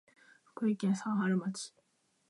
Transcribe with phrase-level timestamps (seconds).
[0.45, 1.75] 福島県三春町